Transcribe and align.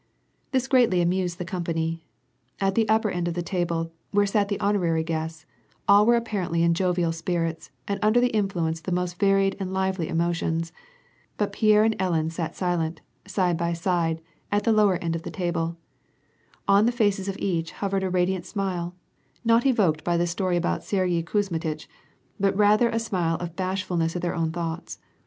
"* 0.27 0.51
This 0.51 0.67
greatly 0.67 0.99
amused 0.99 1.37
the 1.37 1.45
company. 1.45 2.03
At 2.59 2.73
the 2.73 2.89
upper 2.89 3.11
end 3.11 3.27
of 3.27 3.35
the 3.35 3.43
table 3.43 3.91
where 4.09 4.25
sat 4.25 4.47
the 4.49 4.59
honorary 4.59 5.03
guests, 5.03 5.45
all 5.87 6.07
were 6.07 6.15
apparently 6.15 6.63
in 6.63 6.73
jovial 6.73 7.11
spirits, 7.11 7.69
and 7.87 7.99
under 8.01 8.19
the 8.19 8.33
influence 8.35 8.79
of 8.79 8.85
the 8.85 8.91
most 8.93 9.19
varied 9.19 9.55
and 9.59 9.71
lively 9.71 10.07
emotions; 10.07 10.71
but 11.37 11.53
Pierre 11.53 11.83
and 11.83 11.95
Ellen 11.99 12.31
sat 12.31 12.55
silent, 12.55 13.01
side 13.27 13.57
by 13.57 13.73
side, 13.73 14.21
at 14.51 14.63
the 14.63 14.71
lower 14.73 14.95
end 15.03 15.15
of 15.15 15.21
the 15.21 15.29
table; 15.29 15.77
on 16.67 16.87
the 16.87 16.91
faces 16.91 17.27
of 17.27 17.37
each 17.37 17.71
hovered 17.73 18.01
a 18.01 18.09
radiant 18.09 18.47
smile, 18.47 18.95
not 19.45 19.67
evoked 19.67 20.03
by 20.03 20.17
the 20.17 20.25
story 20.25 20.57
about 20.57 20.81
Sergyei 20.83 21.21
Kuzmitch, 21.21 21.87
but 22.39 22.57
rather 22.57 22.89
a 22.89 22.97
smile 22.97 23.35
of 23.35 23.55
bashfulness 23.55 24.15
at 24.15 24.23
their 24.23 24.33
own 24.33 24.51
thoughts. 24.51 24.97